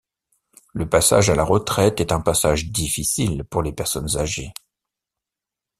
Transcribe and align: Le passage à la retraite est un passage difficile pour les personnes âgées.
Le 0.73 0.89
passage 0.89 1.29
à 1.29 1.35
la 1.35 1.43
retraite 1.43 2.01
est 2.01 2.11
un 2.11 2.21
passage 2.21 2.71
difficile 2.71 3.43
pour 3.43 3.61
les 3.61 3.71
personnes 3.71 4.17
âgées. 4.17 4.51